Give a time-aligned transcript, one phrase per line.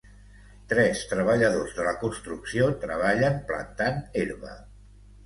[0.71, 4.57] Tres treballadors de la construcció treballen plantant herba